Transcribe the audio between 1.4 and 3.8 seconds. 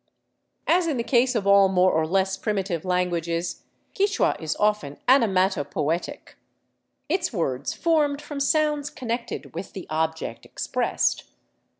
all more or less primitive languages,